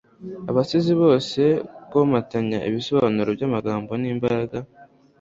[0.49, 1.41] abasizi bose
[1.91, 4.57] komatanya ibisobanuro byamagambo nimbaraga